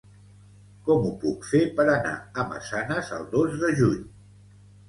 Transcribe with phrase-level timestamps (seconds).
[0.87, 4.05] Com ho puc fer per anar a Massanes el dos de juny?